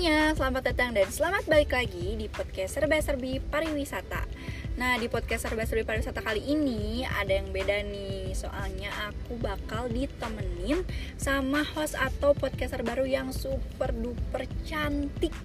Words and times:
semuanya, 0.00 0.32
selamat 0.32 0.62
datang 0.72 0.96
dan 0.96 1.12
selamat 1.12 1.44
balik 1.44 1.76
lagi 1.76 2.16
di 2.16 2.24
podcast 2.32 2.72
Serba 2.72 2.96
Serbi 3.04 3.36
Pariwisata. 3.36 4.24
Nah, 4.80 4.96
di 4.96 5.12
podcast 5.12 5.44
Serba 5.44 5.68
Serbi 5.68 5.84
Pariwisata 5.84 6.24
kali 6.24 6.40
ini 6.40 7.04
ada 7.04 7.28
yang 7.28 7.52
beda 7.52 7.84
nih. 7.84 8.32
Soalnya 8.32 8.88
aku 9.12 9.36
bakal 9.36 9.92
ditemenin 9.92 10.88
sama 11.20 11.60
host 11.76 12.00
atau 12.00 12.32
podcaster 12.32 12.80
baru 12.80 13.04
yang 13.04 13.28
super 13.28 13.92
duper 13.92 14.48
cantik. 14.64 15.36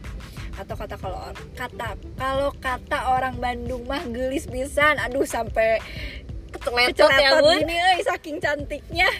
Atau 0.55 0.79
kata 0.79 1.03
kalau 1.03 1.19
kata 1.59 1.99
kalau 2.15 2.55
kata 2.55 3.11
orang 3.11 3.35
Bandung 3.35 3.83
mah 3.83 4.07
gelis 4.07 4.47
pisan. 4.47 5.03
Aduh 5.03 5.27
sampai 5.27 5.83
keceletot 6.55 7.11
ya 7.19 7.43
bun 7.43 7.59
gini 7.59 7.75
euy, 7.75 8.07
saking 8.07 8.39
cantiknya. 8.39 9.11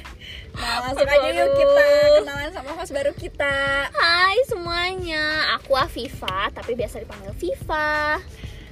Nah, 0.56 0.88
langsung 0.88 1.04
Aduh, 1.04 1.20
aja 1.20 1.30
yuk 1.36 1.50
kita 1.52 1.88
kenalan 2.24 2.52
sama 2.56 2.72
host 2.80 2.92
baru 2.96 3.12
kita. 3.12 3.56
Hai 3.92 4.40
semuanya, 4.48 5.56
aku 5.60 5.76
Afifa 5.76 6.48
tapi 6.56 6.80
biasa 6.80 7.04
dipanggil 7.04 7.36
Viva 7.36 8.24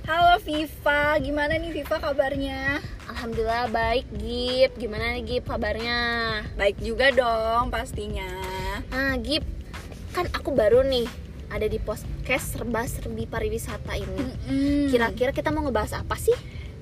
Halo 0.03 0.35
Viva, 0.43 1.15
gimana 1.19 1.55
nih 1.59 1.71
Viva 1.71 1.99
kabarnya? 1.99 2.79
Alhamdulillah 3.07 3.67
baik 3.71 4.07
Gip, 4.15 4.79
gimana 4.79 5.15
nih 5.15 5.23
Gip 5.23 5.43
kabarnya? 5.47 5.99
Baik 6.55 6.79
juga 6.79 7.11
dong 7.11 7.67
pastinya. 7.71 8.31
Nah 8.91 9.19
Gip, 9.19 9.43
kan 10.15 10.27
aku 10.31 10.55
baru 10.55 10.83
nih 10.87 11.07
ada 11.51 11.67
di 11.67 11.79
podcast 11.83 12.57
serba 12.57 12.87
serbi 12.87 13.27
pariwisata 13.27 13.95
ini. 13.99 14.27
Kira-kira 14.87 15.35
kita 15.35 15.51
mau 15.51 15.67
ngebahas 15.67 15.99
apa 15.99 16.15
sih? 16.15 16.35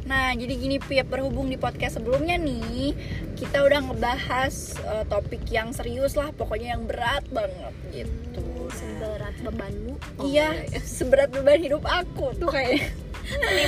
Nah, 0.05 0.33
jadi 0.33 0.53
gini 0.57 0.77
Pip, 0.81 1.07
berhubung 1.07 1.47
di 1.47 1.57
podcast 1.61 2.01
sebelumnya 2.01 2.35
nih, 2.35 2.93
kita 3.37 3.61
udah 3.61 3.79
ngebahas 3.91 4.53
eh, 4.81 5.05
topik 5.05 5.45
yang 5.53 5.71
serius 5.71 6.17
lah, 6.17 6.33
pokoknya 6.33 6.77
yang 6.77 6.83
berat 6.89 7.25
banget 7.29 7.73
gitu. 7.93 8.41
Nah, 8.41 8.71
Seberat 8.71 9.35
bebanmu 9.43 9.93
Oh, 10.17 10.25
iya, 10.25 10.53
seberat 10.81 11.29
beban 11.33 11.59
hidup 11.59 11.83
aku 11.85 12.33
tuh 12.39 12.49
kayaknya. 12.49 12.87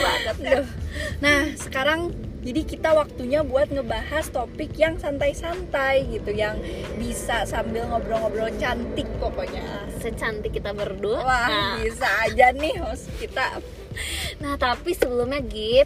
Banget 0.04 0.38
ya. 0.42 0.60
Nah, 1.22 1.54
sekarang 1.56 2.12
jadi 2.44 2.62
kita 2.68 2.92
waktunya 2.92 3.40
buat 3.40 3.72
ngebahas 3.72 4.28
topik 4.28 4.76
yang 4.76 5.00
santai-santai 5.00 6.04
gitu, 6.12 6.36
yang 6.36 6.60
bisa 7.00 7.48
sambil 7.48 7.88
ngobrol-ngobrol 7.88 8.52
cantik 8.60 9.08
pokoknya. 9.20 9.64
Secantik 10.04 10.52
kita 10.52 10.76
berdua 10.76 11.24
Wah, 11.24 11.48
nah, 11.48 11.74
bisa 11.80 12.08
aja 12.28 12.52
nih 12.52 12.76
host 12.84 13.08
kita. 13.20 13.64
nah 14.42 14.58
tapi 14.58 14.98
sebelumnya 14.98 15.38
Gip 15.46 15.86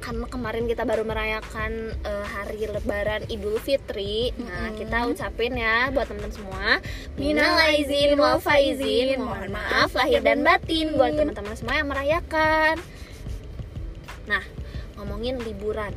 karena 0.00 0.24
kemarin 0.26 0.64
kita 0.64 0.82
baru 0.82 1.04
merayakan 1.04 1.72
eh, 2.00 2.26
hari 2.26 2.64
Lebaran 2.64 3.28
Idul 3.28 3.56
Fitri, 3.56 4.32
nah 4.34 4.68
Mm-mm. 4.68 4.80
kita 4.80 4.96
ucapin 5.06 5.52
ya 5.54 5.88
buat 5.88 6.08
teman-teman 6.08 6.32
semua, 6.32 6.66
Minal 7.14 7.52
aizin 7.68 8.16
wal 8.16 8.40
faizin, 8.40 9.20
Mohon 9.20 9.52
maaf 9.52 9.92
lahir 9.92 10.20
dan 10.20 10.40
batin 10.40 10.96
buat 10.96 11.12
teman-teman 11.12 11.52
semua 11.52 11.74
yang 11.76 11.88
merayakan. 11.88 12.80
Nah 14.24 14.40
ngomongin 14.96 15.36
liburan, 15.38 15.92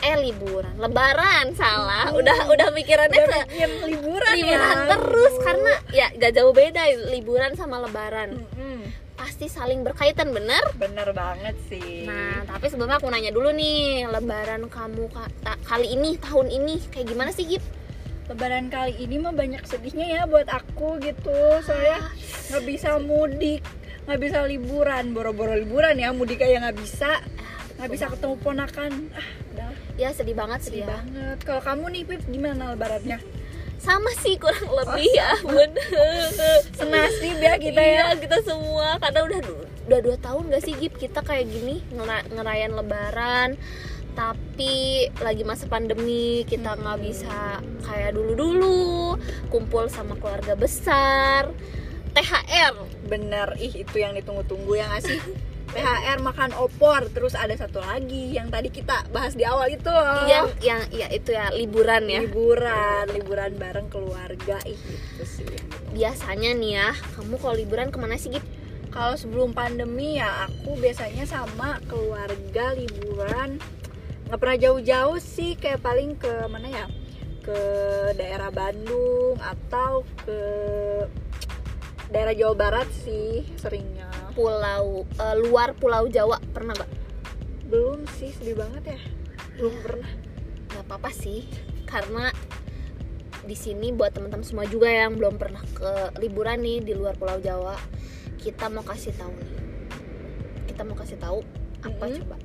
eh 0.00 0.16
liburan, 0.16 0.74
Lebaran 0.76 1.50
salah, 1.52 2.10
Hmm. 2.10 2.18
udah 2.18 2.38
udah 2.46 2.68
mikirannya 2.70 3.22
Udah 3.22 3.42
ke 3.42 3.58
liburan, 3.86 4.34
liburan 4.34 4.36
ya. 4.38 4.86
terus 4.86 5.34
karena 5.42 5.72
ya 5.90 6.06
gak 6.14 6.32
jauh 6.32 6.50
beda 6.50 6.82
liburan 7.10 7.54
sama 7.54 7.82
Lebaran, 7.82 8.38
Mm-mm. 8.38 8.80
Pasti 9.26 9.50
saling 9.50 9.82
berkaitan 9.82 10.30
bener? 10.30 10.62
Bener 10.78 11.10
banget 11.10 11.58
sih. 11.66 12.06
Nah, 12.06 12.46
tapi 12.46 12.70
sebelumnya 12.70 13.02
aku 13.02 13.10
nanya 13.10 13.34
dulu 13.34 13.50
nih, 13.50 14.06
lebaran 14.06 14.70
kamu 14.70 15.10
kali 15.66 15.98
ini, 15.98 16.14
tahun 16.22 16.46
ini 16.46 16.78
kayak 16.94 17.10
gimana 17.10 17.34
sih, 17.34 17.42
Gip? 17.42 17.62
Lebaran 18.30 18.70
kali 18.70 18.94
ini 19.02 19.18
mah 19.18 19.34
banyak 19.34 19.66
sedihnya 19.66 20.06
ya 20.06 20.22
buat 20.30 20.46
aku 20.46 21.02
gitu. 21.02 21.34
Soalnya 21.66 22.06
nggak 22.54 22.64
bisa 22.70 23.02
mudik, 23.02 23.66
nggak 24.06 24.20
bisa 24.22 24.46
liburan, 24.46 25.10
boro-boro 25.10 25.58
liburan 25.58 25.98
ya 25.98 26.14
mudik 26.14 26.38
kayak 26.38 26.62
nggak 26.62 26.78
bisa, 26.78 27.18
nggak 27.82 27.90
bisa 27.90 28.06
ketemu 28.14 28.34
ponakan. 28.38 28.92
Ah, 29.10 29.26
udah 29.50 29.70
Ya 29.98 30.14
sedih 30.14 30.38
banget 30.38 30.62
sedih 30.62 30.86
sedih 30.86 30.86
ya. 30.86 31.02
banget. 31.02 31.38
Kalau 31.42 31.62
kamu 31.66 31.84
nih 31.90 32.02
Pip 32.06 32.22
gimana 32.30 32.78
lebarannya? 32.78 33.18
Sama 33.76 34.10
sih 34.18 34.34
kurang 34.40 34.66
lebih 34.72 35.10
ya, 35.14 35.36
Bun. 35.44 35.72
Senasib 36.74 37.36
ya 37.38 37.54
kita 37.60 37.82
ya. 37.82 37.92
Iya, 38.12 38.20
kita 38.20 38.42
semua 38.42 38.98
karena 38.98 39.20
udah 39.24 39.40
udah 39.86 40.00
dua 40.02 40.16
tahun 40.18 40.50
gak 40.50 40.62
sih, 40.66 40.74
Gip? 40.74 40.98
Kita 40.98 41.22
kayak 41.22 41.46
gini 41.46 41.84
ngera- 41.94 42.26
ngerayain 42.32 42.74
lebaran 42.74 43.54
tapi 44.16 45.04
lagi 45.20 45.44
masa 45.44 45.68
pandemi 45.68 46.40
kita 46.48 46.72
nggak 46.72 47.04
bisa 47.04 47.60
kayak 47.84 48.16
dulu-dulu 48.16 49.20
kumpul 49.52 49.92
sama 49.92 50.16
keluarga 50.16 50.56
besar 50.56 51.52
THR 52.16 52.74
Bener, 53.12 53.52
ih 53.60 53.84
itu 53.84 54.00
yang 54.00 54.16
ditunggu-tunggu 54.16 54.72
ya 54.72 54.88
nggak 54.88 55.04
sih? 55.04 55.20
THR 55.66 56.18
makan 56.22 56.54
opor, 56.56 57.10
terus 57.10 57.34
ada 57.34 57.52
satu 57.58 57.82
lagi 57.82 58.32
yang 58.32 58.48
tadi 58.48 58.70
kita 58.70 59.06
bahas 59.10 59.34
di 59.34 59.42
awal 59.42 59.70
itu. 59.70 59.90
Loh. 59.90 60.24
yang 60.30 60.46
yang 60.62 60.82
ya 60.94 61.10
itu 61.10 61.34
ya 61.34 61.50
liburan 61.50 62.06
ya. 62.06 62.22
Liburan 62.22 63.04
liburan 63.10 63.52
bareng 63.58 63.88
keluarga 63.90 64.56
ih 64.64 64.78
itu 64.78 65.24
sih. 65.26 65.48
Biasanya 65.92 66.54
nih 66.54 66.72
ya 66.78 66.88
kamu 67.18 67.34
kalau 67.40 67.54
liburan 67.58 67.88
ke 67.90 67.98
mana 67.98 68.16
sih 68.16 68.30
Gip? 68.30 68.44
kalau 68.96 69.12
sebelum 69.12 69.52
pandemi 69.52 70.16
ya 70.16 70.48
aku 70.48 70.80
biasanya 70.80 71.28
sama 71.28 71.76
keluarga 71.84 72.72
liburan. 72.72 73.60
Nggak 74.26 74.40
pernah 74.40 74.58
jauh-jauh 74.58 75.18
sih 75.20 75.54
kayak 75.60 75.84
paling 75.84 76.16
ke 76.16 76.48
mana 76.48 76.72
ya? 76.72 76.86
Ke 77.44 77.60
daerah 78.16 78.48
Bandung 78.48 79.36
atau 79.36 80.02
ke 80.24 80.40
daerah 82.08 82.32
Jawa 82.32 82.54
Barat 82.56 82.88
sih 83.04 83.44
seringnya 83.60 84.05
pulau 84.36 85.08
eh, 85.08 85.36
luar 85.40 85.72
pulau 85.72 86.04
Jawa 86.06 86.36
pernah 86.52 86.76
gak? 86.76 86.90
belum 87.66 88.04
sih 88.14 88.30
sedih 88.30 88.54
banget 88.54 88.94
ya 88.94 89.00
belum 89.56 89.74
pernah 89.82 90.10
nggak 90.70 90.84
apa-apa 90.86 91.10
sih 91.10 91.48
karena 91.88 92.30
di 93.42 93.56
sini 93.56 93.90
buat 93.90 94.12
teman-teman 94.12 94.44
semua 94.44 94.66
juga 94.68 94.86
yang 94.86 95.16
belum 95.16 95.34
pernah 95.34 95.64
ke 95.72 96.20
liburan 96.20 96.60
nih 96.60 96.84
di 96.84 96.92
luar 96.92 97.16
pulau 97.16 97.40
Jawa 97.40 97.74
kita 98.38 98.68
mau 98.68 98.84
kasih 98.84 99.16
tahu 99.16 99.32
nih 99.32 99.52
kita 100.68 100.82
mau 100.84 100.94
kasih 100.94 101.18
tahu 101.18 101.40
apa 101.82 102.04
Mhm. 102.06 102.14
coba 102.20 102.36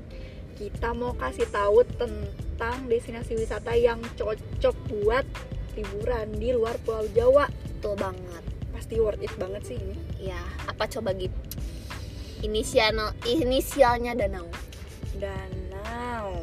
kita 0.55 0.89
mau 0.93 1.13
kasih 1.17 1.49
tahu 1.49 1.81
tentang 1.97 2.85
destinasi 2.85 3.33
wisata 3.33 3.73
yang 3.73 3.97
cocok 4.13 4.77
buat 4.93 5.25
liburan 5.73 6.29
di 6.37 6.53
luar 6.53 6.77
Pulau 6.85 7.09
Jawa. 7.11 7.49
betul 7.49 7.97
banget 7.97 8.43
Pasti 8.69 9.01
worth 9.01 9.17
it 9.17 9.33
banget 9.41 9.65
sih 9.65 9.77
ini. 9.77 9.97
ya 10.21 10.37
apa 10.69 10.85
coba 10.85 11.17
Gip? 11.17 11.33
Inisial 12.41 12.93
inisialnya 13.23 14.13
danau 14.13 14.47
Danau. 15.15 16.41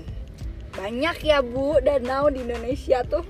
Banyak 0.71 1.17
ya 1.21 1.43
Bu 1.43 1.83
danau 1.83 2.31
di 2.31 2.43
Indonesia 2.43 3.03
tuh. 3.03 3.27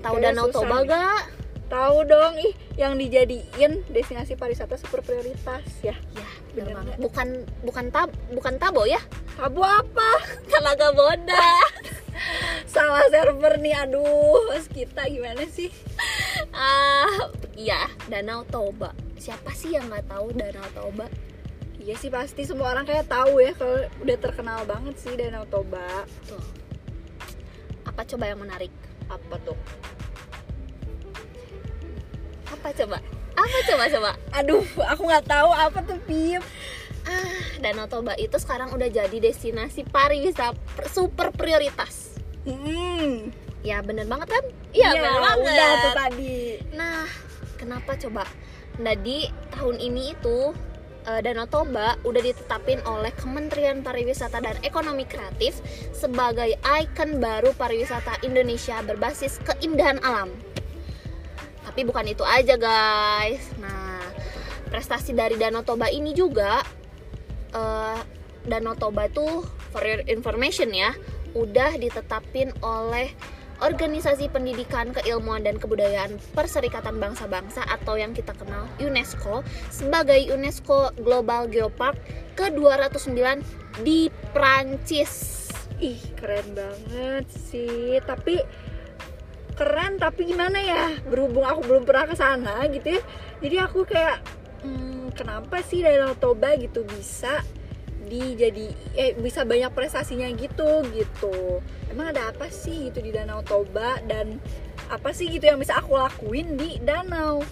tahu 0.00 0.16
danau 0.16 0.48
susah 0.48 0.60
Toba 0.60 0.76
gak? 0.84 1.22
Tahu 1.70 1.96
dong 2.04 2.34
ih 2.36 2.52
yang 2.74 2.96
dijadiin 2.96 3.86
destinasi 3.88 4.34
pariwisata 4.34 4.74
super 4.74 5.00
prioritas 5.00 5.62
ya. 5.80 5.94
ya 6.12 6.28
Bener 6.50 6.52
bener 6.52 6.74
banget 6.74 6.88
nggak? 6.90 6.98
bukan 7.00 7.28
bukan 7.62 7.86
tab 7.88 8.08
bukan 8.28 8.54
tabo 8.56 8.82
ya 8.84 8.98
Tabu 9.36 9.62
apa? 9.62 10.10
Talaga 10.52 10.90
Boda 10.90 11.46
Salah 12.74 13.06
server 13.08 13.56
nih 13.56 13.76
aduh. 13.78 14.50
Mas 14.50 14.66
kita 14.66 15.06
gimana 15.06 15.46
sih? 15.46 15.70
ah 16.50 17.30
iya 17.54 17.88
Danau 18.06 18.42
Toba 18.44 18.90
siapa 19.16 19.52
sih 19.52 19.72
yang 19.72 19.88
nggak 19.88 20.10
tahu 20.10 20.34
Danau 20.34 20.66
Toba 20.74 21.06
Iya 21.80 21.94
sih 21.96 22.08
pasti 22.08 22.44
semua 22.44 22.70
orang 22.70 22.84
kayak 22.84 23.08
tahu 23.08 23.40
ya 23.40 23.52
kalau 23.52 23.72
udah 23.98 24.16
terkenal 24.16 24.60
banget 24.62 24.94
sih 24.96 25.16
Danau 25.16 25.44
Toba. 25.44 26.04
tuh 26.22 26.40
apa 27.82 28.04
coba 28.06 28.24
yang 28.26 28.38
menarik 28.38 28.70
Apa 29.06 29.36
tuh? 29.40 29.56
apa 32.46 32.68
coba 32.74 32.98
apa 33.32 33.58
coba 33.64 33.84
coba 33.88 34.10
Aduh, 34.34 34.60
aku 34.84 35.02
nggak 35.02 35.24
tahu 35.24 35.50
apa 35.50 35.78
tuh 35.80 35.98
Pip. 36.02 36.42
ah 37.02 37.40
Danau 37.58 37.86
Toba 37.86 38.12
itu 38.14 38.36
sekarang 38.36 38.68
udah 38.70 38.86
jadi 38.86 39.16
destinasi 39.16 39.84
pariwisata 39.84 40.60
super 40.86 41.32
prioritas 41.32 42.12
Hmm. 42.40 43.28
ya 43.60 43.80
bener 43.80 44.04
banget 44.04 44.28
kan 44.30 44.44
iya 44.70 44.92
bener 44.94 45.12
banget 45.14 45.38
Udah 45.44 45.70
tuh 45.78 45.92
tadi. 45.94 46.40
nah 46.72 47.04
kenapa 47.56 47.92
coba 47.96 48.24
nah 48.76 48.94
di 48.94 49.24
tahun 49.50 49.76
ini 49.76 50.14
itu 50.14 50.56
eh, 51.06 51.20
Danau 51.24 51.46
Toba 51.48 51.96
udah 52.02 52.22
ditetapin 52.22 52.82
oleh 52.84 53.12
Kementerian 53.16 53.80
Pariwisata 53.80 54.42
dan 54.42 54.56
Ekonomi 54.60 55.04
Kreatif 55.08 55.60
sebagai 55.96 56.56
ikon 56.60 57.22
baru 57.22 57.52
pariwisata 57.56 58.20
Indonesia 58.26 58.80
berbasis 58.84 59.40
keindahan 59.44 60.00
alam. 60.04 60.32
Tapi 61.64 61.80
bukan 61.86 62.10
itu 62.10 62.26
aja 62.26 62.58
guys. 62.58 63.44
Nah, 63.62 64.02
prestasi 64.68 65.14
dari 65.14 65.38
Danau 65.38 65.62
Toba 65.62 65.88
ini 65.88 66.12
juga 66.12 66.64
eh, 67.54 67.98
Danau 68.44 68.74
Toba 68.76 69.06
tuh 69.12 69.44
for 69.70 69.86
your 69.86 70.02
information 70.10 70.74
ya, 70.74 70.90
udah 71.36 71.78
ditetapin 71.78 72.50
oleh 72.64 73.12
Organisasi 73.60 74.32
Pendidikan, 74.32 74.96
Keilmuan 74.96 75.44
dan 75.44 75.60
Kebudayaan 75.60 76.16
Perserikatan 76.32 76.96
Bangsa-Bangsa 76.96 77.68
atau 77.68 78.00
yang 78.00 78.16
kita 78.16 78.32
kenal 78.32 78.64
UNESCO 78.80 79.44
sebagai 79.68 80.16
UNESCO 80.32 80.96
Global 80.96 81.44
Geopark 81.52 82.00
ke-209 82.40 83.44
di 83.84 84.08
Prancis. 84.32 85.48
Ih, 85.76 86.00
keren 86.16 86.56
banget 86.56 87.28
sih. 87.28 88.00
Tapi 88.04 88.40
keren 89.56 90.00
tapi 90.00 90.28
gimana 90.28 90.56
ya? 90.56 90.96
Berhubung 91.04 91.44
aku 91.44 91.60
belum 91.68 91.84
pernah 91.84 92.08
ke 92.08 92.16
sana 92.16 92.64
gitu 92.72 92.96
ya. 92.96 93.00
Jadi 93.44 93.56
aku 93.60 93.84
kayak 93.84 94.24
hmm, 94.64 95.12
kenapa 95.12 95.60
sih 95.60 95.84
Danau 95.84 96.16
Toba 96.16 96.56
gitu 96.56 96.84
bisa 96.88 97.44
dijadi 98.08 98.72
eh 98.96 99.12
bisa 99.18 99.44
banyak 99.44 99.72
prestasinya 99.74 100.30
gitu 100.32 100.86
gitu. 100.94 101.60
Emang 101.92 102.16
ada 102.16 102.32
apa 102.32 102.48
sih 102.48 102.88
gitu 102.88 103.04
di 103.04 103.12
Danau 103.12 103.44
Toba 103.44 104.00
dan 104.08 104.40
apa 104.90 105.14
sih 105.14 105.30
gitu 105.30 105.46
yang 105.46 105.62
bisa 105.62 105.78
aku 105.78 105.94
lakuin 105.94 106.58
di 106.58 106.82
danau? 106.82 107.46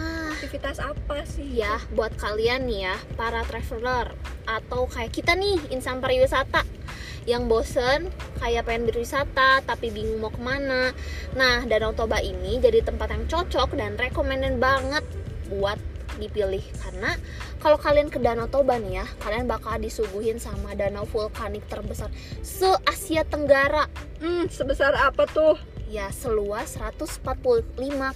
Ah, 0.00 0.32
Aktivitas 0.32 0.80
apa 0.80 1.26
sih? 1.28 1.60
ya 1.60 1.76
buat 1.92 2.16
kalian 2.16 2.70
nih 2.70 2.88
ya 2.88 2.96
para 3.18 3.44
traveler 3.44 4.14
atau 4.48 4.88
kayak 4.88 5.12
kita 5.12 5.36
nih 5.36 5.60
insan 5.74 6.00
pariwisata 6.00 6.64
yang 7.28 7.44
bosen 7.44 8.08
kayak 8.40 8.64
pengen 8.64 8.88
berwisata 8.88 9.60
tapi 9.60 9.92
bingung 9.92 10.22
mau 10.24 10.32
ke 10.32 10.40
mana 10.40 10.96
nah 11.36 11.66
Danau 11.68 11.92
Toba 11.92 12.24
ini 12.24 12.56
jadi 12.62 12.80
tempat 12.80 13.12
yang 13.12 13.28
cocok 13.28 13.76
dan 13.76 14.00
recommended 14.00 14.56
banget 14.56 15.04
buat 15.52 15.76
dipilih 16.18 16.62
karena 16.84 17.14
kalau 17.62 17.78
kalian 17.78 18.10
ke 18.10 18.18
Danau 18.18 18.50
Toba 18.50 18.76
nih 18.76 19.02
ya 19.02 19.06
kalian 19.22 19.46
bakal 19.46 19.78
disuguhin 19.78 20.42
sama 20.42 20.74
danau 20.74 21.06
vulkanik 21.06 21.64
terbesar 21.70 22.10
se 22.42 22.68
Asia 22.84 23.22
Tenggara 23.22 23.86
Hmm, 24.18 24.50
sebesar 24.50 24.98
apa 24.98 25.30
tuh? 25.30 25.54
ya 25.88 26.12
seluas 26.12 26.76
145 26.76 27.24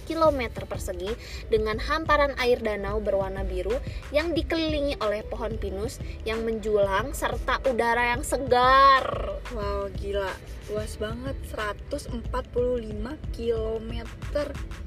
km 0.05 0.41
persegi 0.69 1.09
dengan 1.49 1.81
hamparan 1.81 2.37
air 2.37 2.61
danau 2.61 3.01
berwarna 3.01 3.41
biru 3.41 3.73
yang 4.13 4.31
dikelilingi 4.37 5.01
oleh 5.01 5.25
pohon 5.25 5.57
pinus 5.57 5.97
yang 6.23 6.45
menjulang 6.45 7.17
serta 7.17 7.59
udara 7.65 8.13
yang 8.13 8.21
segar. 8.21 9.41
Wow, 9.57 9.89
gila. 9.97 10.29
Luas 10.69 10.95
banget, 11.01 11.35
145 11.49 13.17
km. 13.33 13.91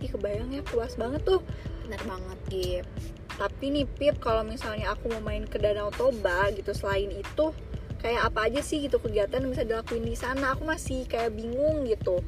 Ih, 0.01 0.11
kebayang 0.15 0.55
ya, 0.55 0.63
luas 0.71 0.95
banget 0.95 1.27
tuh. 1.27 1.43
Bener 1.87 2.03
banget, 2.03 2.39
Gip. 2.51 2.87
Tapi 3.39 3.65
nih, 3.71 3.87
Pip, 3.87 4.19
kalau 4.19 4.43
misalnya 4.43 4.91
aku 4.91 5.07
mau 5.07 5.23
main 5.23 5.47
ke 5.47 5.63
Danau 5.63 5.95
Toba 5.95 6.51
gitu, 6.51 6.75
selain 6.75 7.15
itu, 7.15 7.55
kayak 8.03 8.27
apa 8.33 8.51
aja 8.51 8.59
sih 8.59 8.83
gitu 8.83 8.99
kegiatan 8.99 9.39
yang 9.39 9.55
bisa 9.55 9.63
dilakuin 9.63 10.03
di 10.03 10.19
sana? 10.19 10.59
Aku 10.59 10.67
masih 10.67 11.07
kayak 11.07 11.31
bingung 11.31 11.87
gitu. 11.87 12.27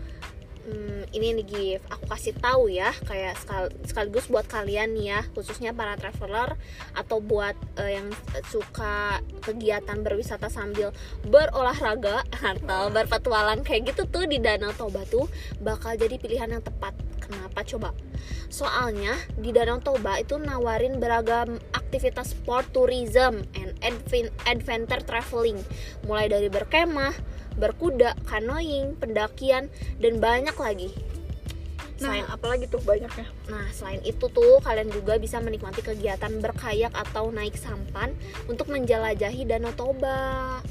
Hmm, 0.69 1.09
ini 1.17 1.33
nih 1.33 1.47
Gif, 1.49 1.83
aku 1.89 2.13
kasih 2.13 2.37
tahu 2.37 2.69
ya 2.69 2.93
kayak 3.09 3.41
sekal- 3.41 3.73
sekaligus 3.89 4.29
buat 4.29 4.45
kalian 4.45 4.93
nih 4.93 5.17
ya, 5.17 5.21
khususnya 5.33 5.73
para 5.73 5.97
traveler 5.97 6.61
atau 6.93 7.25
buat 7.25 7.57
eh, 7.81 7.97
yang 7.97 8.13
suka 8.53 9.25
kegiatan 9.41 10.05
berwisata 10.05 10.53
sambil 10.53 10.93
berolahraga 11.25 12.21
atau 12.53 12.93
berpetualang 12.93 13.65
kayak 13.65 13.97
gitu 13.97 14.05
tuh 14.13 14.29
di 14.29 14.45
Danau 14.45 14.77
Toba 14.77 15.09
tuh 15.09 15.25
bakal 15.65 15.97
jadi 15.97 16.21
pilihan 16.21 16.53
yang 16.53 16.61
tepat. 16.61 16.93
Kenapa 17.17 17.65
coba? 17.65 17.97
Soalnya 18.49 19.13
di 19.37 19.53
Danau 19.53 19.79
Toba 19.85 20.17
itu 20.21 20.41
nawarin 20.41 20.97
beragam 20.97 21.61
aktivitas 21.77 22.33
sport 22.33 22.73
tourism 22.73 23.45
and 23.53 23.77
adven- 23.85 24.33
adventure 24.49 25.05
traveling, 25.05 25.61
mulai 26.09 26.33
dari 26.33 26.49
berkemah, 26.49 27.13
berkuda, 27.61 28.17
kanoing, 28.25 28.97
pendakian, 28.97 29.69
dan 30.01 30.17
banyak 30.17 30.57
lagi. 30.57 30.91
Nah, 31.99 32.15
Selain, 32.15 32.25
apalagi 32.31 32.65
tuh 32.71 32.79
banyaknya? 32.87 33.27
nah, 33.51 33.67
selain 33.75 33.99
itu 34.07 34.31
tuh 34.31 34.63
kalian 34.63 34.87
juga 34.87 35.19
bisa 35.19 35.43
menikmati 35.43 35.83
kegiatan 35.83 36.31
berkayak 36.39 36.95
atau 36.95 37.35
naik 37.35 37.59
sampan 37.59 38.15
untuk 38.47 38.71
menjelajahi 38.71 39.43
Danau 39.45 39.75
Toba. 39.75 40.63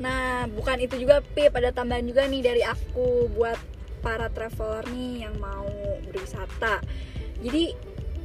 Nah, 0.00 0.48
bukan 0.48 0.80
itu 0.80 0.96
juga, 0.96 1.20
Pip. 1.20 1.52
Ada 1.52 1.76
tambahan 1.76 2.04
juga 2.08 2.24
nih 2.24 2.40
dari 2.40 2.62
aku 2.64 3.28
buat 3.36 3.56
para 4.00 4.32
traveler 4.32 4.84
nih 4.90 5.28
yang 5.28 5.36
mau 5.38 5.68
berwisata. 6.08 6.80
Jadi, 7.40 7.72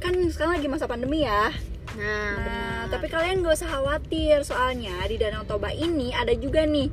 kan 0.00 0.12
sekarang 0.28 0.60
lagi 0.60 0.68
masa 0.68 0.88
pandemi 0.88 1.24
ya. 1.24 1.52
Nah, 1.96 2.02
Nah, 2.02 2.34
benar. 2.36 2.92
tapi 2.92 3.06
kalian 3.08 3.40
gak 3.40 3.56
usah 3.56 3.70
khawatir 3.72 4.44
soalnya 4.44 4.92
di 5.08 5.16
Danau 5.16 5.48
Toba 5.48 5.72
ini 5.72 6.12
ada 6.12 6.34
juga 6.36 6.68
nih 6.68 6.92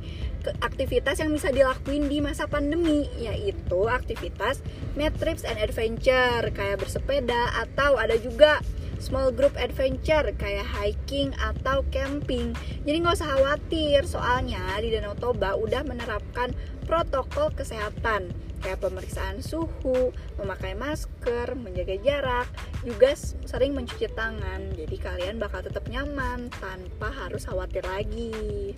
aktivitas 0.60 1.20
yang 1.20 1.32
bisa 1.32 1.48
dilakuin 1.48 2.08
di 2.08 2.20
masa 2.20 2.44
pandemi 2.44 3.08
yaitu 3.16 3.88
aktivitas 3.88 4.60
med 4.92 5.12
trips 5.16 5.44
and 5.44 5.56
adventure 5.56 6.44
kayak 6.52 6.80
bersepeda 6.80 7.48
atau 7.64 7.96
ada 7.96 8.16
juga 8.20 8.60
small 9.04 9.28
group 9.28 9.52
adventure 9.60 10.24
kayak 10.40 10.64
hiking 10.64 11.36
atau 11.36 11.84
camping. 11.92 12.56
Jadi 12.88 12.96
nggak 13.04 13.20
usah 13.20 13.36
khawatir 13.36 14.08
soalnya 14.08 14.64
di 14.80 14.88
Danau 14.88 15.12
Toba 15.12 15.52
udah 15.60 15.84
menerapkan 15.84 16.56
protokol 16.88 17.52
kesehatan 17.52 18.32
kayak 18.64 18.80
pemeriksaan 18.80 19.44
suhu, 19.44 20.16
memakai 20.40 20.72
masker, 20.72 21.52
menjaga 21.52 22.00
jarak, 22.00 22.48
juga 22.80 23.12
sering 23.44 23.76
mencuci 23.76 24.08
tangan. 24.16 24.72
Jadi 24.72 24.96
kalian 24.96 25.36
bakal 25.36 25.60
tetap 25.60 25.84
nyaman 25.92 26.48
tanpa 26.48 27.12
harus 27.12 27.44
khawatir 27.44 27.84
lagi. 27.84 28.72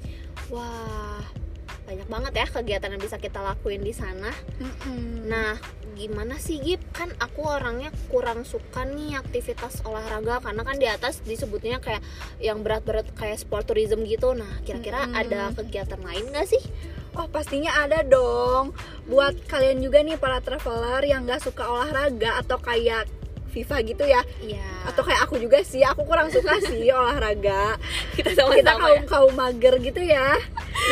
Wah, 0.51 1.23
banyak 1.87 2.09
banget 2.11 2.33
ya 2.35 2.47
kegiatan 2.51 2.91
yang 2.91 3.03
bisa 3.03 3.17
kita 3.17 3.39
lakuin 3.39 3.81
di 3.81 3.95
sana. 3.95 4.35
Nah, 5.25 5.55
gimana 5.95 6.37
sih 6.37 6.59
Gip? 6.59 6.83
Kan 6.91 7.15
aku 7.23 7.47
orangnya 7.47 7.95
kurang 8.11 8.43
suka 8.43 8.83
nih 8.83 9.17
aktivitas 9.17 9.87
olahraga 9.87 10.43
karena 10.43 10.63
kan 10.67 10.77
di 10.77 10.91
atas 10.91 11.23
disebutnya 11.23 11.79
kayak 11.79 12.03
yang 12.43 12.67
berat-berat 12.67 13.07
kayak 13.15 13.39
sport 13.39 13.71
tourism 13.71 14.03
gitu. 14.05 14.35
Nah, 14.35 14.61
kira-kira 14.67 15.07
ada 15.15 15.55
kegiatan 15.55 16.03
lain 16.03 16.35
gak 16.35 16.51
sih? 16.51 16.61
Oh 17.17 17.25
pastinya 17.33 17.73
ada 17.81 18.05
dong 18.05 18.77
Buat 19.09 19.49
kalian 19.49 19.81
juga 19.81 20.05
nih 20.05 20.21
para 20.21 20.45
traveler 20.45 21.01
yang 21.09 21.25
gak 21.25 21.49
suka 21.49 21.65
olahraga 21.65 22.45
Atau 22.45 22.61
kayak 22.61 23.09
FIFA 23.57 23.77
gitu 23.83 24.05
ya. 24.05 24.21
Iya. 24.39 24.69
Atau 24.85 25.01
kayak 25.01 25.25
aku 25.25 25.41
juga 25.41 25.65
sih 25.65 25.81
Aku 25.81 26.05
kurang 26.05 26.29
suka 26.29 26.61
sih 26.69 26.93
olahraga. 26.93 27.81
Kita 28.13 28.37
Kita 28.37 28.73
kaum 28.77 29.03
kaum 29.09 29.33
mager 29.33 29.81
gitu 29.81 30.05
ya. 30.05 30.37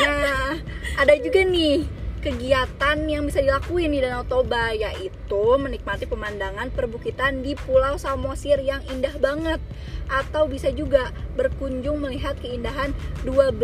Nah 0.00 0.56
ada 0.96 1.14
juga 1.14 1.44
nih 1.44 1.84
kegiatan 2.24 3.04
yang 3.04 3.28
bisa 3.28 3.44
dilakuin 3.44 3.92
di 3.92 4.00
Danau 4.00 4.24
Toba 4.24 4.72
yaitu 4.72 5.44
menikmati 5.60 6.08
pemandangan 6.08 6.72
perbukitan 6.72 7.44
di 7.44 7.52
Pulau 7.52 8.00
Samosir 8.00 8.56
yang 8.58 8.80
indah 8.88 9.12
banget. 9.20 9.60
Atau 10.04 10.48
bisa 10.48 10.68
juga 10.68 11.08
berkunjung 11.32 11.96
melihat 11.96 12.36
keindahan 12.36 12.92
12 13.24 13.60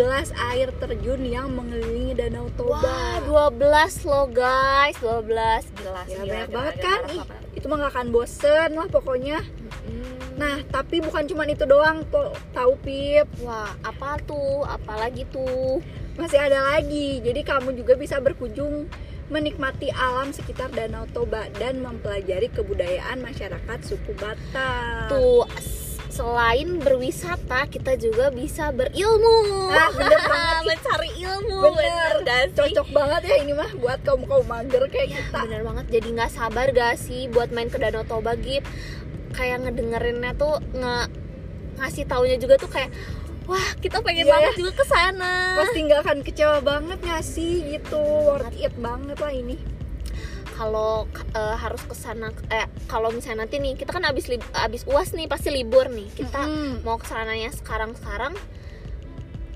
air 0.52 0.68
terjun 0.76 1.24
yang 1.24 1.52
mengelilingi 1.52 2.12
Danau 2.12 2.52
Toba. 2.52 2.84
Wah, 2.84 3.48
12 3.48 4.04
loh 4.04 4.28
guys, 4.28 4.96
12 5.00 5.64
gila 5.74 6.04
Ya, 6.04 6.04
sih, 6.06 6.20
banyak 6.20 6.48
gila, 6.48 6.56
banget 6.56 6.74
gila, 6.76 6.84
kan? 6.84 7.00
gila, 7.06 7.24
gila. 7.24 7.39
Itu 7.54 7.66
mah 7.66 7.86
gak 7.86 7.92
akan 7.98 8.08
bosen 8.14 8.78
lah 8.78 8.88
pokoknya. 8.90 9.42
Nah 10.38 10.62
tapi 10.70 11.02
bukan 11.04 11.26
cuma 11.26 11.44
itu 11.44 11.66
doang 11.66 12.06
tuh 12.08 12.32
tahu 12.54 12.78
pip. 12.80 13.26
Wah, 13.42 13.74
apa 13.82 14.18
tuh? 14.24 14.64
Apalagi 14.64 15.26
tuh? 15.28 15.82
masih 16.20 16.36
ada 16.36 16.60
lagi. 16.76 17.24
Jadi 17.24 17.40
kamu 17.40 17.72
juga 17.80 17.96
bisa 17.96 18.20
berkunjung 18.20 18.86
menikmati 19.30 19.88
alam 19.94 20.34
sekitar 20.34 20.68
Danau 20.74 21.06
Toba 21.14 21.46
dan 21.56 21.80
mempelajari 21.80 22.50
kebudayaan 22.52 23.22
masyarakat 23.24 23.78
suku 23.86 24.12
Batak. 24.18 25.08
Tuh, 25.08 25.46
selain 26.20 26.76
berwisata, 26.76 27.64
kita 27.64 27.96
juga 27.96 28.28
bisa 28.28 28.68
berilmu. 28.70 29.72
Ah, 29.72 29.88
bener 29.90 30.20
banget. 30.28 30.76
Mencari 30.76 31.10
ilmu. 31.18 31.58
bener 31.72 32.12
sih? 32.12 32.52
cocok 32.52 32.88
banget 32.90 33.22
ya 33.24 33.36
ini 33.40 33.52
mah 33.52 33.70
buat 33.74 33.98
kaum 34.00 34.22
kaum 34.22 34.44
mager 34.44 34.84
kayak 34.86 35.08
Ya, 35.08 35.16
kita 35.18 35.36
bener 35.42 35.62
banget. 35.64 35.86
Jadi 35.90 36.08
nggak 36.12 36.30
sabar 36.30 36.66
gak 36.70 36.94
sih 36.94 37.26
buat 37.26 37.48
main 37.48 37.66
ke 37.66 37.80
Danau 37.80 38.04
Toba 38.04 38.36
Gip? 38.36 38.68
Kayak 39.32 39.64
ngedengerinnya 39.64 40.36
tuh 40.36 40.60
nge 40.70 41.08
ngasih 41.78 42.04
taunya 42.04 42.36
juga 42.36 42.54
tuh 42.56 42.68
kayak 42.68 42.92
wah 43.46 43.68
kita 43.80 43.98
pengen 44.00 44.28
Iya. 44.28 44.32
banget 44.36 44.52
juga 44.58 44.72
ke 44.74 44.84
sana. 44.84 45.56
pasti 45.56 45.78
nggak 45.80 46.00
akan 46.02 46.18
kecewa 46.20 46.58
banget 46.60 46.98
gak 47.00 47.24
sih 47.24 47.52
gitu 47.66 47.96
worth 48.22 48.52
it 48.54 48.74
banget 48.76 49.16
lah 49.16 49.32
ini 49.32 49.56
kalau 50.60 51.08
eh, 51.32 51.56
harus 51.56 51.80
ke 51.88 51.96
sana 51.96 52.28
eh 52.52 52.68
kalau 52.84 53.08
misalnya 53.08 53.48
nanti 53.48 53.56
nih 53.56 53.80
kita 53.80 53.96
kan 53.96 54.04
abis 54.04 54.28
lib- 54.28 54.52
abis 54.52 54.84
uas 54.84 55.16
nih 55.16 55.24
pasti 55.24 55.48
libur 55.48 55.88
nih. 55.88 56.12
Kita 56.12 56.44
Mm-mm. 56.44 56.84
mau 56.84 57.00
ke 57.00 57.08
sananya 57.08 57.48
sekarang 57.56 57.96
sekarang 57.96 58.36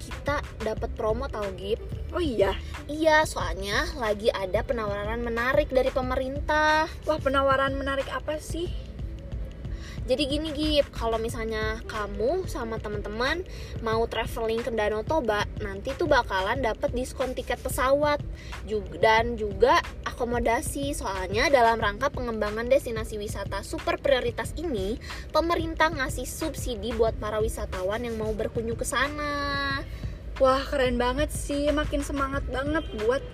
kita 0.00 0.40
dapat 0.64 0.88
promo 0.96 1.28
tau 1.28 1.44
Gip? 1.60 1.76
Oh 2.16 2.24
iya? 2.24 2.56
Iya 2.88 3.28
soalnya 3.28 3.84
lagi 4.00 4.32
ada 4.32 4.64
penawaran 4.64 5.20
menarik 5.20 5.68
dari 5.68 5.92
pemerintah. 5.92 6.88
Wah 7.04 7.20
penawaran 7.20 7.76
menarik 7.76 8.08
apa 8.08 8.40
sih 8.40 8.72
Jadi 10.04 10.22
gini 10.28 10.52
Gip, 10.52 10.92
kalau 10.92 11.16
misalnya 11.16 11.80
kamu 11.88 12.44
sama 12.44 12.76
teman-teman 12.76 13.40
mau 13.80 14.04
traveling 14.04 14.60
ke 14.60 14.68
Danau 14.68 15.00
Toba, 15.00 15.48
nanti 15.64 15.96
tuh 15.96 16.04
bakalan 16.04 16.60
dapet 16.60 16.92
diskon 16.92 17.32
tiket 17.32 17.56
pesawat 17.64 18.20
dan 19.00 19.40
juga 19.40 19.80
akomodasi. 20.04 20.92
Soalnya 20.92 21.48
dalam 21.48 21.80
rangka 21.80 22.12
pengembangan 22.12 22.68
destinasi 22.68 23.16
wisata 23.16 23.64
super 23.64 23.96
prioritas 23.96 24.52
ini, 24.60 25.00
pemerintah 25.32 25.88
ngasih 25.88 26.28
subsidi 26.28 26.92
buat 26.92 27.16
para 27.16 27.40
wisatawan 27.40 28.04
yang 28.04 28.20
mau 28.20 28.36
berkunjung 28.36 28.76
ke 28.76 28.84
sana. 28.84 29.80
Wah 30.36 30.62
keren 30.68 31.00
banget 31.00 31.32
sih, 31.32 31.72
makin 31.72 32.04
semangat 32.04 32.44
banget 32.52 32.84
buat 33.00 33.24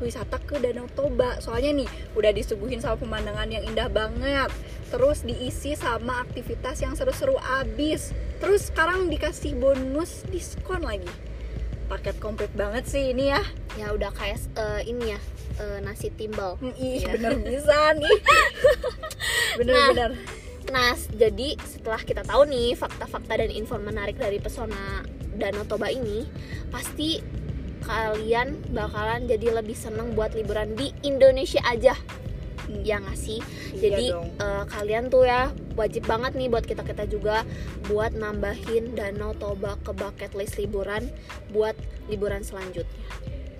wisata 0.00 0.38
ke 0.42 0.58
Danau 0.58 0.86
Toba. 0.92 1.38
Soalnya 1.38 1.84
nih 1.84 1.88
udah 2.14 2.30
disuguhin 2.34 2.82
sama 2.82 2.98
pemandangan 2.98 3.48
yang 3.50 3.64
indah 3.66 3.90
banget. 3.90 4.50
Terus 4.88 5.22
diisi 5.22 5.76
sama 5.76 6.24
aktivitas 6.24 6.80
yang 6.80 6.94
seru-seru 6.96 7.36
abis. 7.60 8.14
Terus 8.38 8.70
sekarang 8.72 9.10
dikasih 9.12 9.58
bonus 9.58 10.24
diskon 10.30 10.82
lagi. 10.82 11.10
Paket 11.88 12.20
komplit 12.20 12.52
banget 12.52 12.84
sih 12.84 13.12
ini 13.12 13.32
ya. 13.32 13.42
Ya 13.76 13.92
udah 13.94 14.12
kayak 14.12 14.38
eh, 14.56 14.82
ini 14.88 15.16
ya 15.16 15.20
eh, 15.60 15.78
nasi 15.84 16.12
timbal. 16.12 16.56
Hmm, 16.60 16.74
ih 16.76 17.04
Iya. 17.04 17.16
bener 17.16 17.32
bisa 17.44 17.78
nih. 17.96 18.18
Bener-bener 19.58 20.12
Nah, 20.68 20.92
jadi 21.16 21.56
setelah 21.64 22.00
kita 22.04 22.22
tahu 22.28 22.44
nih 22.44 22.76
fakta-fakta 22.76 23.40
dan 23.40 23.48
info 23.48 23.80
menarik 23.80 24.20
dari 24.20 24.36
pesona 24.36 25.00
Danau 25.38 25.64
Toba 25.64 25.88
ini, 25.88 26.28
pasti 26.68 27.24
kalian 27.88 28.60
bakalan 28.76 29.24
jadi 29.24 29.56
lebih 29.64 29.72
seneng 29.72 30.12
buat 30.12 30.36
liburan 30.36 30.76
di 30.76 30.92
Indonesia 31.00 31.64
aja. 31.64 31.96
Ya 32.84 33.00
nggak 33.00 33.16
sih? 33.16 33.40
Iya 33.72 33.80
Jadi 33.80 34.06
dong. 34.12 34.28
eh, 34.36 34.64
kalian 34.68 35.08
tuh 35.08 35.24
ya 35.24 35.48
wajib 35.72 36.04
banget 36.04 36.36
nih 36.36 36.52
buat 36.52 36.68
kita 36.68 36.84
kita 36.84 37.08
juga 37.08 37.48
buat 37.88 38.12
nambahin 38.12 38.92
Danau 38.92 39.32
Toba 39.32 39.80
ke 39.80 39.96
bucket 39.96 40.36
list 40.36 40.60
liburan 40.60 41.08
buat 41.48 41.72
liburan 42.12 42.44
selanjutnya. 42.44 43.08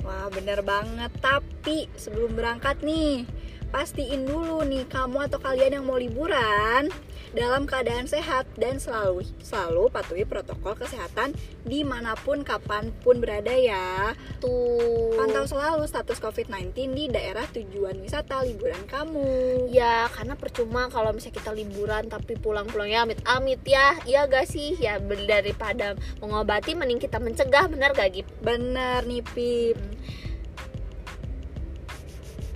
Wah 0.05 0.29
bener 0.29 0.61
banget 0.61 1.13
Tapi 1.25 1.89
sebelum 1.97 2.37
berangkat 2.37 2.85
nih 2.85 3.25
Pastiin 3.69 4.25
dulu 4.25 4.65
nih 4.65 4.89
kamu 4.89 5.29
atau 5.29 5.37
kalian 5.37 5.81
yang 5.81 5.85
mau 5.85 6.01
liburan 6.01 6.89
Dalam 7.37 7.69
keadaan 7.69 8.09
sehat 8.09 8.49
dan 8.57 8.81
selalu 8.81 9.29
selalu 9.45 9.93
patuhi 9.93 10.25
protokol 10.25 10.73
kesehatan 10.73 11.37
Di 11.69 11.85
mana 11.85 12.17
pun 12.17 12.41
kapan 12.49 12.89
pun 13.05 13.21
berada 13.21 13.53
ya 13.53 14.17
Tuh. 14.41 15.13
Pantau 15.21 15.45
selalu 15.45 15.85
status 15.85 16.17
COVID-19 16.17 16.97
di 16.97 17.05
daerah 17.13 17.45
tujuan 17.53 18.01
wisata 18.01 18.41
liburan 18.49 18.89
kamu 18.89 19.69
Ya 19.69 20.09
karena 20.17 20.33
percuma 20.33 20.89
kalau 20.89 21.13
misalnya 21.13 21.37
kita 21.37 21.53
liburan 21.53 22.09
tapi 22.09 22.41
pulang-pulangnya 22.41 23.05
amit-amit 23.05 23.61
ya 23.69 24.01
Iya 24.09 24.25
gak 24.33 24.49
sih? 24.49 24.81
Ya 24.81 24.97
daripada 25.29 25.93
mengobati 26.25 26.73
mending 26.73 27.05
kita 27.05 27.21
mencegah 27.21 27.69
bener 27.69 27.93
gak 27.93 28.17
Gip? 28.17 28.29
Bener 28.41 29.05
nih 29.05 29.21
Pip 29.37 29.77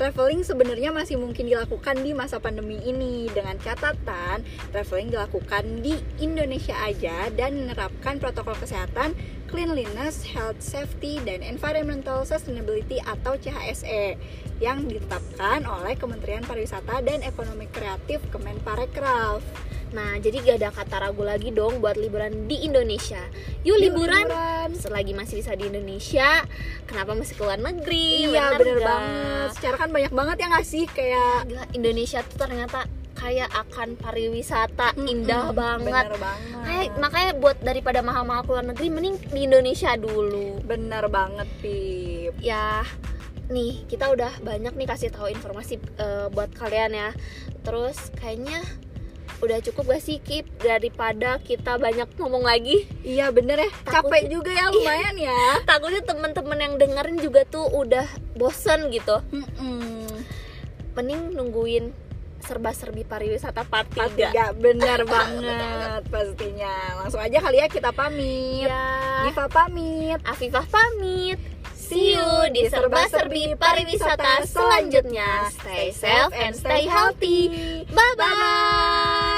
Traveling 0.03 0.43
sebenarnya 0.43 0.91
masih 0.91 1.15
mungkin 1.15 1.47
dilakukan 1.47 2.03
di 2.03 2.11
masa 2.11 2.43
pandemi 2.43 2.75
ini 2.83 3.31
dengan 3.31 3.55
catatan 3.63 4.43
traveling 4.75 5.15
dilakukan 5.15 5.63
di 5.79 5.95
Indonesia 6.19 6.75
aja 6.83 7.31
dan 7.31 7.55
menerapkan 7.55 8.19
protokol 8.19 8.59
kesehatan, 8.59 9.15
cleanliness, 9.47 10.27
health 10.27 10.59
safety, 10.59 11.23
dan 11.23 11.47
environmental 11.47 12.27
sustainability 12.27 12.99
atau 13.07 13.39
CHSE 13.39 14.19
yang 14.59 14.91
ditetapkan 14.91 15.63
oleh 15.71 15.95
Kementerian 15.95 16.43
Pariwisata 16.43 16.99
dan 17.07 17.23
Ekonomi 17.23 17.71
Kreatif 17.71 18.27
Kemenparekraf. 18.35 19.39
Nah 19.93 20.17
jadi 20.19 20.37
gak 20.41 20.57
ada 20.57 20.71
kata 20.73 20.97
ragu 21.09 21.23
lagi 21.23 21.53
dong 21.53 21.85
buat 21.85 22.01
liburan 22.01 22.49
di 22.49 22.65
Indonesia 22.65 23.21
Yuk 23.63 23.77
liburan 23.77 24.25
Selagi 24.73 25.13
masih 25.13 25.45
bisa 25.45 25.53
di 25.53 25.69
Indonesia 25.69 26.45
Kenapa 26.89 27.13
masih 27.13 27.37
keluar 27.37 27.61
negeri? 27.61 28.33
Iya 28.33 28.57
bener 28.57 28.81
gak? 28.81 28.89
banget. 28.89 29.49
Secara 29.61 29.77
kan 29.77 29.89
banyak 29.93 30.13
banget 30.13 30.37
ya 30.41 30.47
nggak 30.49 30.67
sih 30.67 30.85
kayak 30.89 31.37
Gila, 31.49 31.65
Indonesia 31.77 32.19
tuh 32.25 32.39
ternyata 32.41 32.81
kayak 33.13 33.51
akan 33.55 33.95
pariwisata 34.01 34.99
indah 35.07 35.55
banget 35.55 36.11
Bener 36.11 36.19
banget. 36.19 36.63
Kayak 36.67 36.87
makanya 36.99 37.31
buat 37.39 37.59
daripada 37.63 38.01
mahal-mahal 38.03 38.43
keluar 38.43 38.65
negeri 38.67 38.89
mending 38.91 39.17
di 39.31 39.41
Indonesia 39.47 39.95
dulu. 39.95 40.59
Bener 40.65 41.05
banget 41.07 41.49
Pip. 41.63 42.35
Ya 42.43 42.83
nih 43.53 43.85
kita 43.87 44.09
udah 44.11 44.33
banyak 44.41 44.73
nih 44.75 44.89
kasih 44.89 45.13
tahu 45.13 45.29
informasi 45.31 45.79
eh, 46.01 46.27
buat 46.33 46.51
kalian 46.57 46.93
ya. 46.97 47.11
Terus 47.63 48.11
kayaknya 48.19 48.59
udah 49.43 49.59
cukup 49.61 49.85
gak 49.91 50.01
sih 50.01 50.19
Kip 50.19 50.47
daripada 50.57 51.37
kita 51.39 51.75
banyak 51.75 52.07
ngomong 52.15 52.43
lagi 52.43 52.87
Iya 53.03 53.29
bener 53.29 53.59
ya. 53.59 53.71
Takut- 53.83 54.09
Capek 54.09 54.31
juga 54.31 54.51
ya 54.51 54.71
lumayan 54.71 55.17
ya. 55.17 55.43
takutnya 55.69 56.01
teman-teman 56.01 56.57
yang 56.57 56.75
dengerin 56.77 57.19
juga 57.19 57.43
tuh 57.45 57.67
udah 57.67 58.07
bosen 58.33 58.89
gitu 58.89 59.19
Mm-mm. 59.29 60.07
mending 60.93 61.33
nungguin 61.33 61.91
serba-serbi 62.39 63.03
pariwisata 63.03 63.63
part 63.63 63.87
Part 63.89 64.13
3 64.13 64.31
tiga 64.31 64.51
bener 64.53 65.07
banget 65.11 66.03
pastinya. 66.07 66.75
Langsung 66.99 67.19
aja 67.19 67.39
kali 67.39 67.59
ya 67.59 67.67
kita 67.67 67.91
pamit. 67.91 68.67
ya 68.67 69.23
Diva 69.25 69.47
pamit. 69.47 70.19
Afifah 70.23 70.67
pamit 70.67 71.39
See 71.73 72.15
you 72.15 72.25
di 72.51 72.67
serba-serbi 72.67 73.55
pariwisata 73.55 74.43
selanjutnya. 74.45 75.51
Stay 75.51 75.91
safe 75.93 76.33
and 76.33 76.53
stay 76.53 76.85
healthy. 76.85 77.51
Bye-bye. 77.89 79.31